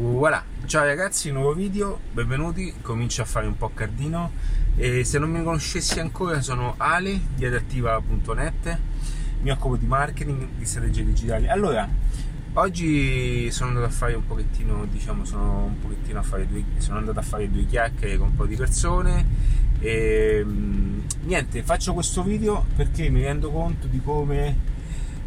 [0.00, 4.30] Voilà, ciao ragazzi, nuovo video, benvenuti, comincio a fare un po' cardino.
[4.76, 8.78] E se non mi conoscessi ancora sono Ale di adattiva.net,
[9.42, 11.48] mi occupo di marketing, di strategie digitali.
[11.48, 11.88] Allora,
[12.52, 17.22] oggi sono andato a fare un pochettino, diciamo, sono un pochettino due, sono andato a
[17.22, 19.26] fare due chiacchiere con un po' di persone.
[19.80, 20.46] E
[21.22, 24.56] niente, faccio questo video perché mi rendo conto di come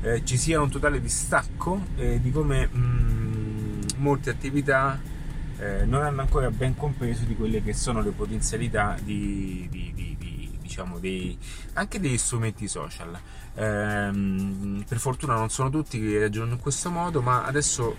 [0.02, 3.31] eh, ci sia un totale distacco e di come mh,
[4.02, 5.00] molte attività
[5.58, 10.16] eh, non hanno ancora ben compreso di quelle che sono le potenzialità di, di, di,
[10.18, 11.38] di diciamo dei,
[11.74, 13.18] anche degli strumenti social.
[13.54, 17.96] Eh, per fortuna non sono tutti che ragionano in questo modo, ma adesso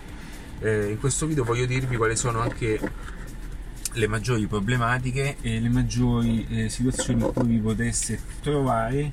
[0.59, 2.79] eh, in questo video voglio dirvi quali sono anche
[3.95, 9.11] le maggiori problematiche e le maggiori eh, situazioni in cui vi poteste trovare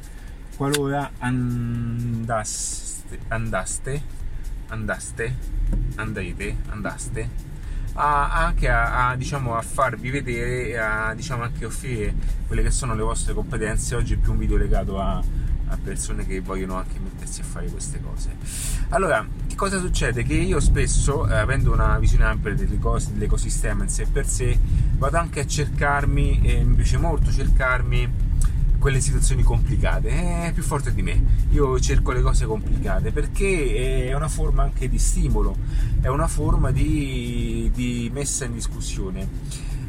[0.57, 4.03] qualora andaste, andaste,
[4.71, 5.59] andaste
[5.97, 7.49] andrete, andaste
[7.95, 12.15] a, anche a, a, diciamo, a farvi vedere e a diciamo, anche offrire
[12.47, 13.95] quelle che sono le vostre competenze.
[13.95, 15.23] Oggi è più un video legato a,
[15.83, 18.31] persone che vogliono anche mettersi a fare queste cose.
[18.89, 20.25] Allora, che cosa succede?
[20.25, 24.59] Che io spesso, eh, avendo una visione ampia delle cose, dell'ecosistema in sé per sé,
[24.97, 28.13] vado anche a cercarmi, e mi piace molto cercarmi
[28.81, 30.09] quelle situazioni complicate,
[30.47, 31.23] è più forte di me.
[31.51, 35.55] Io cerco le cose complicate perché è una forma anche di stimolo,
[36.01, 39.29] è una forma di, di messa in discussione.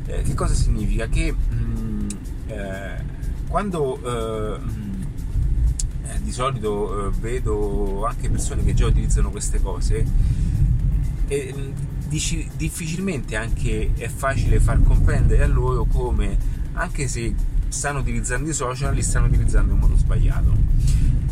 [0.06, 1.08] Eh, che cosa significa?
[1.08, 2.08] Che mh, mm,
[2.48, 3.04] eh,
[3.48, 5.02] quando eh, mm,
[6.04, 10.06] eh, di solito eh, vedo anche persone che già utilizzano queste cose,
[11.34, 11.72] mm,
[12.58, 17.34] difficilmente anche è facile far comprendere a loro come anche se
[17.72, 20.54] stanno utilizzando i social, li stanno utilizzando in modo sbagliato.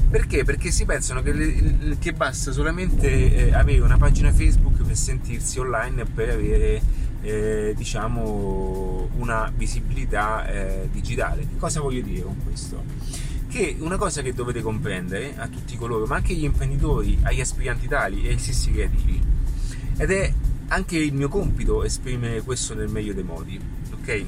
[0.10, 0.44] Perché?
[0.44, 6.02] Perché si pensano che, che basta solamente eh, avere una pagina Facebook per sentirsi online
[6.02, 6.82] e per avere
[7.22, 11.46] eh, diciamo una visibilità eh, digitale.
[11.58, 12.84] Cosa voglio dire con questo?
[13.48, 17.88] Che una cosa che dovete comprendere a tutti coloro, ma anche agli imprenditori, agli aspiranti
[17.88, 19.22] tali e ai stessi creativi,
[19.98, 20.34] ed è
[20.70, 23.60] anche il mio compito esprimere questo nel meglio dei modi,
[23.92, 24.26] ok?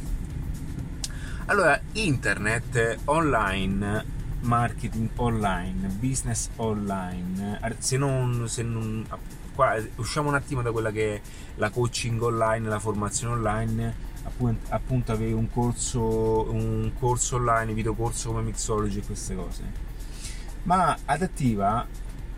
[1.51, 4.06] Allora, internet online,
[4.39, 9.06] marketing online, business online, se non, se non
[9.53, 11.22] qua, usciamo un attimo da quella che è
[11.56, 17.95] la coaching online, la formazione online, appunto, appunto avere un corso, un corso online, video
[17.95, 19.63] corso come Mixology e queste cose.
[20.63, 21.85] Ma adattiva,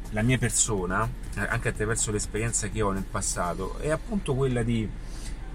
[0.10, 4.90] la mia persona, anche attraverso l'esperienza che ho nel passato, è appunto quella di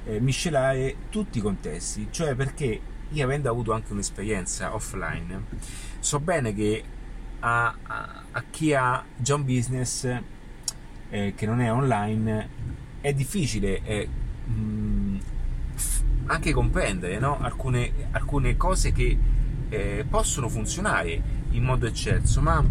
[0.05, 5.45] eh, miscelare tutti i contesti, cioè perché io avendo avuto anche un'esperienza offline,
[5.99, 6.85] so bene che
[7.41, 10.09] a, a, a chi ha già un business
[11.11, 12.49] eh, che non è online
[13.01, 14.09] è difficile eh,
[14.47, 15.19] mh,
[16.27, 17.39] anche comprendere no?
[17.41, 19.17] alcune, alcune, cose che
[19.69, 22.63] eh, possono funzionare in modo eccelso, ma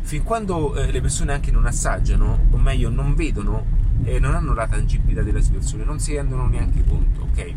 [0.00, 4.54] fin quando eh, le persone anche non assaggiano, o meglio non vedono e non hanno
[4.54, 7.54] la tangibilità della situazione, non si rendono neanche conto, ok?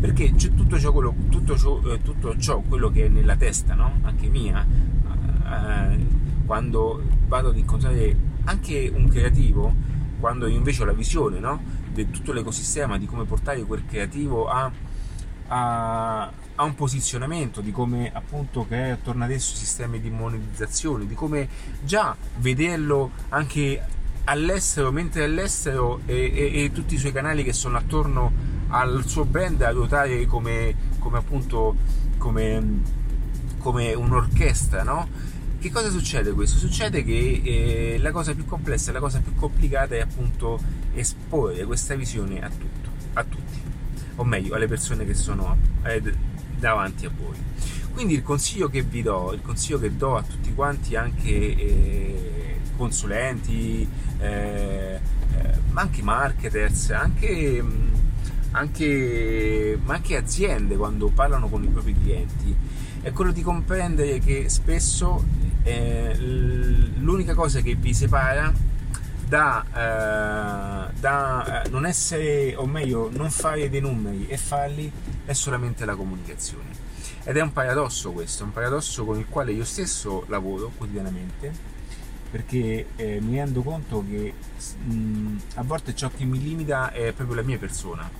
[0.00, 3.74] Perché c'è tutto ciò, quello, tutto ciò, eh, tutto ciò quello che è nella testa,
[3.74, 3.98] no?
[4.02, 6.06] anche mia, eh,
[6.46, 9.74] quando vado ad incontrare anche un creativo,
[10.20, 11.60] quando invece ho la visione no?
[11.92, 14.70] di tutto l'ecosistema, di come portare quel creativo a,
[15.48, 21.14] a, a un posizionamento, di come appunto creare attorno ad esso sistemi di monetizzazione, di
[21.14, 21.48] come
[21.82, 23.82] già vederlo anche
[24.24, 29.24] all'estero, mentre all'estero e, e, e tutti i suoi canali che sono attorno al suo
[29.24, 31.76] brand a ruotare come, come appunto
[32.18, 32.82] come,
[33.58, 35.08] come un'orchestra, no?
[35.58, 36.58] Che cosa succede questo?
[36.58, 40.60] Succede che eh, la cosa più complessa, la cosa più complicata è appunto
[40.94, 43.60] esporre questa visione a, tutto, a tutti,
[44.16, 46.00] o meglio alle persone che sono eh,
[46.56, 47.36] davanti a voi.
[47.92, 52.60] Quindi il consiglio che vi do, il consiglio che do a tutti quanti, anche eh,
[52.76, 53.88] consulenti,
[54.20, 55.00] eh, eh,
[55.70, 57.60] ma anche marketers, anche
[58.58, 62.56] anche, ma anche aziende quando parlano con i propri clienti
[63.00, 65.24] è quello di comprendere che spesso
[65.62, 68.52] eh, l'unica cosa che vi separa
[69.26, 74.90] da, eh, da eh, non essere, o meglio, non fare dei numeri e farli
[75.24, 76.86] è solamente la comunicazione.
[77.24, 81.52] Ed è un paradosso questo, un paradosso con il quale io stesso lavoro quotidianamente,
[82.30, 84.32] perché eh, mi rendo conto che
[84.84, 88.10] mh, a volte ciò che mi limita è proprio la mia persona,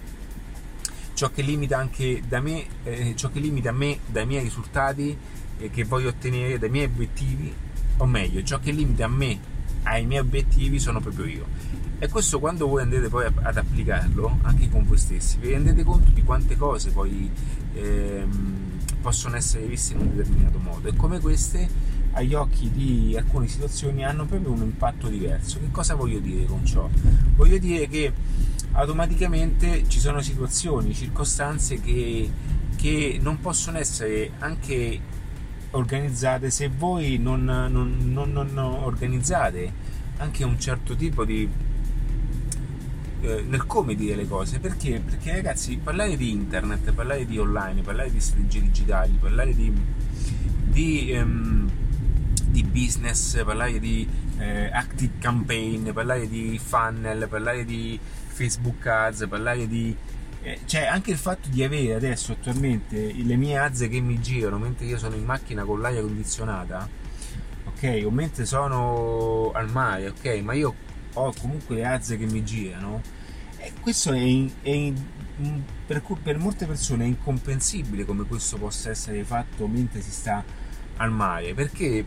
[1.19, 5.19] ciò che limita anche da me, eh, ciò che limita me dai miei risultati
[5.59, 7.53] eh, che voglio ottenere, dai miei obiettivi,
[7.97, 9.37] o meglio, ciò che limita me
[9.83, 11.47] ai miei obiettivi sono proprio io.
[11.99, 16.13] E questo quando voi andrete poi ad applicarlo anche con voi stessi, vi rendete conto
[16.13, 17.29] di quante cose poi
[17.75, 21.69] ehm, possono essere viste in un determinato modo e come queste
[22.13, 25.59] agli occhi di alcune situazioni hanno proprio un impatto diverso.
[25.59, 26.89] Che cosa voglio dire con ciò?
[27.35, 28.13] Voglio dire che
[28.79, 32.31] automaticamente ci sono situazioni, circostanze che,
[32.77, 35.01] che non possono essere anche
[35.71, 39.71] organizzate se voi non, non, non, non organizzate
[40.19, 41.49] anche un certo tipo di
[43.21, 45.03] eh, nel come dire le cose perché?
[45.05, 49.73] perché ragazzi parlare di internet parlare di online parlare di strategie digitali parlare di,
[50.65, 51.69] di, um,
[52.51, 54.09] di business parlare di
[54.39, 59.95] eh, active campaign parlare di funnel parlare di facebook ads parlare di
[60.43, 64.59] eh, cioè anche il fatto di avere adesso attualmente le mie ads che mi girano
[64.59, 66.89] mentre io sono in macchina con l'aria condizionata
[67.65, 70.75] ok o mentre sono al mare ok ma io
[71.15, 73.03] ho comunque le azze che mi girano
[73.57, 74.97] e questo è, in, è in,
[75.87, 80.45] per, per, molte persone è incomprensibile come questo possa essere fatto mentre si sta
[80.99, 82.05] al mare perché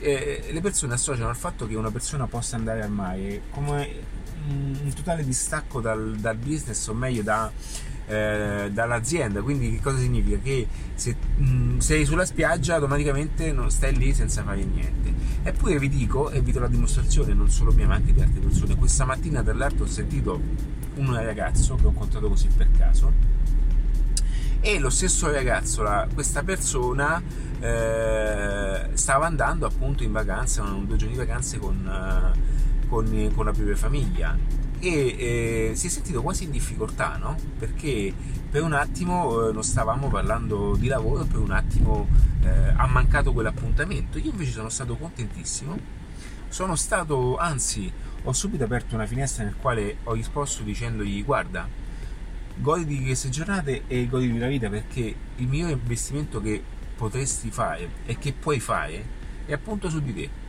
[0.00, 4.16] eh, le persone associano al fatto che una persona possa andare al mare come
[4.48, 7.50] un totale distacco dal, dal business o meglio da,
[8.06, 10.38] eh, dall'azienda quindi che cosa significa?
[10.42, 15.88] che se mh, sei sulla spiaggia automaticamente non stai lì senza fare niente eppure vi
[15.88, 19.04] dico e vi do la dimostrazione non solo mia ma anche di altre persone questa
[19.04, 20.40] mattina tra l'altro ho sentito
[20.94, 23.36] un ragazzo che ho incontrato così per caso
[24.60, 27.22] e lo stesso ragazzo, la, questa persona
[27.60, 33.52] eh, stava andando appunto in vacanza, due giorni di vacanze con, eh, con, con la
[33.52, 34.36] propria famiglia
[34.80, 37.36] e eh, si è sentito quasi in difficoltà, no?
[37.58, 38.12] Perché
[38.50, 42.06] per un attimo eh, non stavamo parlando di lavoro, per un attimo
[42.42, 44.18] eh, ha mancato quell'appuntamento.
[44.18, 45.76] Io invece sono stato contentissimo,
[46.48, 47.90] sono stato, anzi,
[48.22, 51.68] ho subito aperto una finestra nel quale ho risposto dicendogli guarda,
[52.56, 56.62] goditi queste giornate e goditi la vita perché il migliore investimento che
[56.98, 59.16] potresti fare e che puoi fare
[59.46, 60.46] è appunto su di te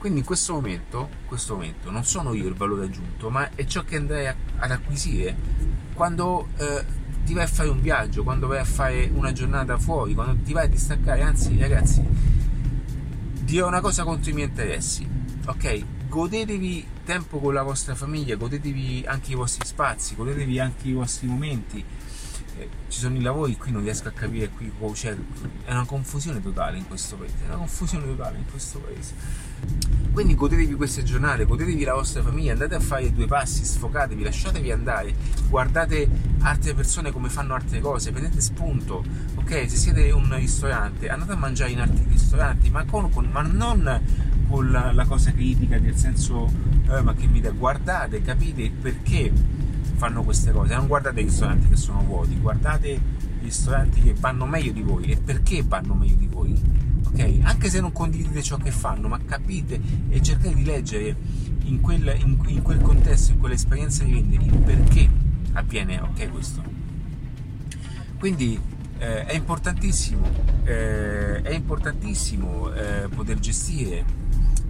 [0.00, 3.84] quindi in questo momento, questo momento non sono io il valore aggiunto, ma è ciò
[3.84, 5.36] che andrai a, ad acquisire
[5.92, 6.82] quando eh,
[7.26, 10.54] ti vai a fare un viaggio, quando vai a fare una giornata fuori, quando ti
[10.54, 11.20] vai a distaccare.
[11.20, 12.02] Anzi, ragazzi,
[13.42, 15.06] dirò una cosa contro i miei interessi,
[15.44, 15.84] ok?
[16.08, 21.26] Godetevi tempo con la vostra famiglia, godetevi anche i vostri spazi, godetevi anche i vostri
[21.26, 21.84] momenti
[22.88, 25.16] ci sono i lavori, qui non riesco a capire qui cioè,
[25.64, 29.14] è una confusione totale in questo paese, è una confusione totale in questo paese.
[30.12, 34.72] Quindi godetevi queste giornate, godetevi la vostra famiglia, andate a fare due passi, sfocatevi, lasciatevi
[34.72, 35.14] andare,
[35.48, 36.08] guardate
[36.40, 39.04] altre persone come fanno altre cose, prendete spunto,
[39.36, 39.70] ok?
[39.70, 44.02] Se siete un ristorante, andate a mangiare in altri ristoranti, ma, con, con, ma non
[44.48, 46.50] con la, la, cosa critica, nel senso,
[46.88, 49.32] eh, ma che mi dà, guardate, capite perché
[50.00, 50.74] fanno queste cose.
[50.74, 53.00] Non guardate i ristoranti che sono vuoti, guardate i
[53.42, 56.58] ristoranti che vanno meglio di voi e perché vanno meglio di voi.
[57.06, 57.40] Ok?
[57.42, 61.14] Anche se non condividete ciò che fanno, ma capite e cercate di leggere
[61.64, 65.10] in quel, in, in quel contesto, in quell'esperienza di vendere, il perché
[65.52, 66.62] avviene ok questo.
[68.18, 68.58] Quindi
[68.96, 70.26] eh, è importantissimo,
[70.64, 74.02] eh, è importantissimo eh, poter gestire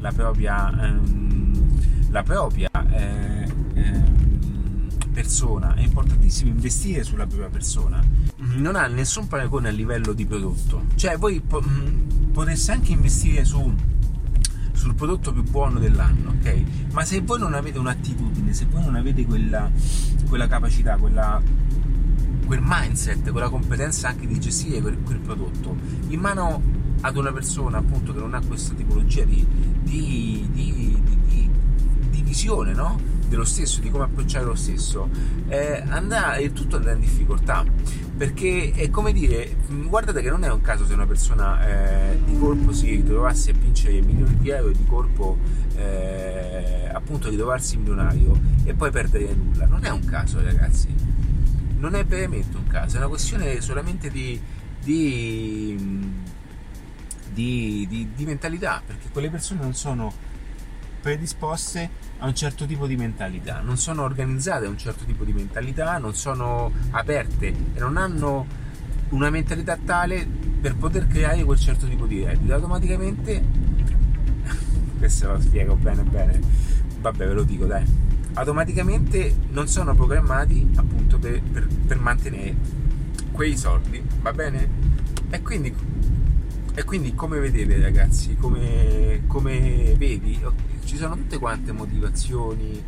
[0.01, 4.30] la propria, ehm, la propria eh, ehm,
[5.11, 8.03] persona, è importantissimo investire sulla propria persona.
[8.37, 10.85] Non ha nessun paragone a livello di prodotto.
[10.95, 13.75] Cioè, voi po- mm, potreste anche investire su,
[14.73, 16.63] sul prodotto più buono dell'anno, ok?
[16.93, 19.71] Ma se voi non avete un'attitudine, se voi non avete quella,
[20.29, 21.41] quella capacità, quella,
[22.47, 25.77] quel mindset, quella competenza anche di gestire quel, quel, prodotto
[26.09, 26.63] in mano
[27.03, 29.47] ad una persona appunto che non ha questa tipologia di,
[29.83, 31.03] di, di,
[32.11, 33.20] di visione, no?
[33.31, 35.09] Dello stesso, di come approcciare lo stesso,
[35.49, 37.65] eh, andrà, e tutto andrà in difficoltà.
[38.17, 42.37] Perché è come dire, guardate che non è un caso se una persona eh, di
[42.39, 45.39] colpo si ritrovasse a vincere milioni di euro di colpo
[45.77, 49.65] eh, appunto ritrovarsi milionario e poi perdere nulla.
[49.67, 50.89] Non è un caso, ragazzi.
[51.79, 54.39] Non è veramente un caso, è una questione solamente di,
[54.83, 56.13] di,
[57.33, 60.13] di, di mentalità, perché quelle persone non sono
[61.01, 61.89] predisposte
[62.19, 65.99] a un certo tipo di mentalità, non sono organizzate a un certo tipo di mentalità,
[65.99, 68.47] non sono aperte e non hanno
[69.11, 70.27] una mentalità tale
[70.61, 72.55] per poter creare quel certo tipo di reddito.
[72.55, 73.43] Automaticamente,
[74.99, 76.39] questo lo spiego bene bene,
[77.01, 77.85] vabbè ve lo dico dai,
[78.35, 82.55] automaticamente non sono programmati appunto per, per, per mantenere
[83.33, 84.69] quei soldi, va bene?
[85.31, 85.75] E quindi,
[86.75, 90.41] e quindi come vedete ragazzi, come, come vedi,
[90.85, 92.83] ci sono tutte quante motivazioni,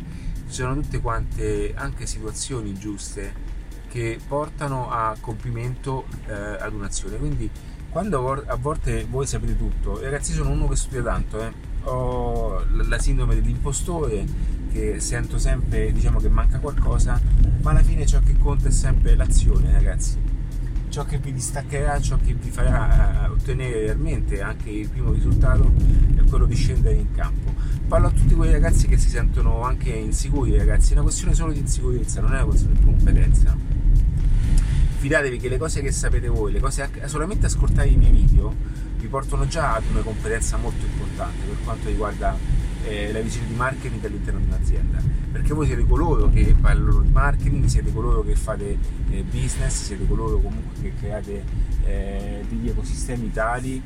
[0.47, 3.51] ci sono tutte quante anche situazioni giuste
[3.89, 7.17] che portano a compimento eh, ad un'azione.
[7.17, 7.49] Quindi
[7.89, 11.51] quando a volte voi sapete tutto, ragazzi sono uno che studia tanto, eh,
[11.83, 14.25] ho la sindrome dell'impostore
[14.71, 17.21] che sento sempre diciamo che manca qualcosa,
[17.61, 20.32] ma alla fine ciò che conta è sempre l'azione, ragazzi.
[20.93, 25.73] Ciò che vi distaccherà, ciò che vi farà eh, ottenere realmente anche il primo risultato
[26.15, 27.51] è quello di scendere in campo.
[27.87, 31.51] Parlo a tutti quei ragazzi che si sentono anche insicuri, ragazzi, è una questione solo
[31.51, 33.57] di insicurezza, non è una questione di competenza
[34.97, 38.55] fidatevi che le cose che sapete voi, le cose solamente ascoltare i miei video
[38.97, 42.37] vi portano già ad una competenza molto importante per quanto riguarda
[42.85, 45.01] eh, la visione di marketing all'interno di un'azienda.
[45.31, 48.77] Perché voi siete coloro che parlano di marketing, siete coloro che fate
[49.09, 51.43] eh, business, siete coloro comunque che create
[51.85, 53.81] eh, degli ecosistemi tali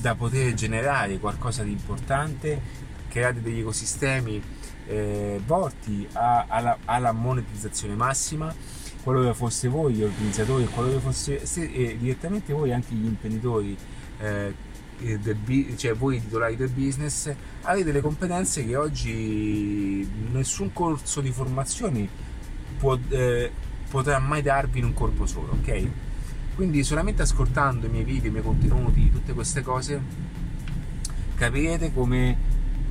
[0.00, 2.60] da poter generare qualcosa di importante,
[3.08, 4.42] create degli ecosistemi
[4.86, 8.54] eh, volti a, alla, alla monetizzazione massima
[9.04, 13.76] qualora fosse voi gli organizzatori, qualora fosse se, eh, direttamente voi anche gli imprenditori,
[14.18, 14.54] eh,
[14.98, 15.38] del,
[15.76, 17.32] cioè voi titolari del business,
[17.62, 22.08] avete delle competenze che oggi nessun corso di formazione
[22.78, 23.50] può, eh,
[23.90, 25.88] potrà mai darvi in un corpo solo, ok?
[26.54, 30.00] Quindi solamente ascoltando i miei video, i miei contenuti, tutte queste cose,
[31.34, 32.36] capirete come,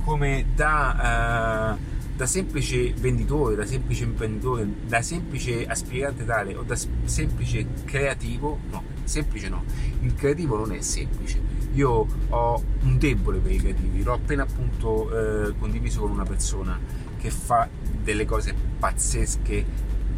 [0.04, 1.76] come da...
[1.78, 8.60] Uh, da semplice venditore, da semplice imprenditore, da semplice aspirante tale o da semplice creativo,
[8.70, 9.64] no, semplice no,
[10.00, 11.40] il creativo non è semplice.
[11.74, 16.78] Io ho un debole per i creativi, l'ho appena appunto eh, condiviso con una persona
[17.18, 17.68] che fa
[18.02, 19.64] delle cose pazzesche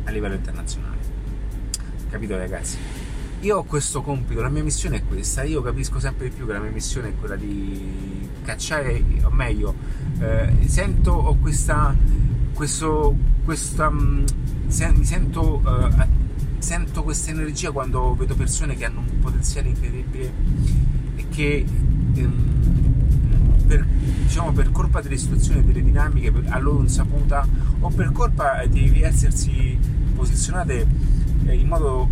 [0.05, 0.97] a livello internazionale.
[2.11, 2.77] Capito ragazzi?
[3.41, 6.53] Io ho questo compito, la mia missione è questa, io capisco sempre di più che
[6.53, 9.75] la mia missione è quella di cacciare, o meglio,
[10.19, 11.95] eh, sento ho questa,
[12.53, 14.25] questo, questa, mm,
[14.67, 16.07] se, mi sento, uh,
[16.59, 20.33] sento questa energia quando vedo persone che hanno un potenziale incredibile
[21.37, 21.67] che
[22.15, 22.55] um,
[23.67, 27.47] per, diciamo, per colpa delle situazioni, delle dinamiche a loro insaputa
[27.81, 29.79] o per colpa di essersi
[30.15, 30.87] posizionate
[31.45, 32.09] eh, in modo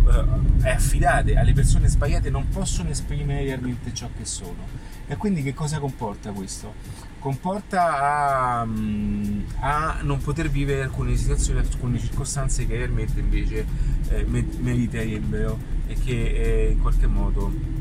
[0.63, 4.93] eh, affidate alle persone sbagliate non possono esprimere realmente ciò che sono.
[5.07, 6.73] E quindi che cosa comporta questo?
[7.17, 13.65] Comporta a, mm, a non poter vivere alcune situazioni, alcune circostanze che realmente invece
[14.09, 17.74] eh, meriterebbero e che eh, in qualche modo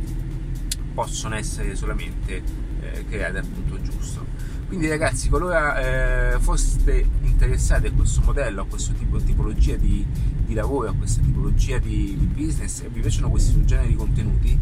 [0.95, 2.43] possono essere solamente
[2.81, 4.25] eh, create al punto giusto.
[4.67, 10.05] Quindi ragazzi, qualora eh, foste interessati a questo modello, a questa tipo, tipologia di,
[10.47, 14.59] di, lavoro, a questa tipologia di, di business e vi piacciono questi generi di contenuti,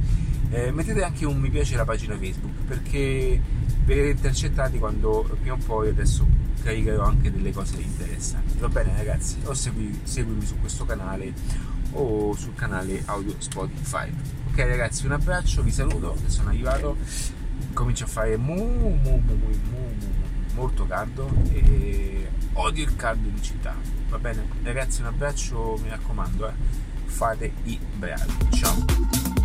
[0.51, 3.41] eh, mettete anche un mi piace alla pagina Facebook perché
[3.85, 6.27] verrete intercettati quando prima o poi adesso
[6.63, 8.59] caricherò anche delle cose interessanti.
[8.59, 9.37] Va bene ragazzi?
[9.45, 11.33] O segui, seguimi su questo canale
[11.93, 14.11] o sul canale audio Spotify.
[14.53, 16.99] Ok ragazzi, un abbraccio, vi saluto, sono arrivato,
[17.73, 19.95] comincio a fare mu, mu, mu, mu, mu, mu
[20.53, 23.75] molto caldo e odio il caldo in città.
[24.11, 24.45] Va bene?
[24.63, 26.53] Ragazzi, un abbraccio, mi raccomando, eh.
[27.07, 28.51] fate i bravi.
[28.51, 29.42] Ciao!